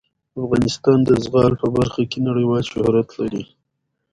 [0.41, 3.43] افغانستان د زغال په برخه کې نړیوال شهرت لري.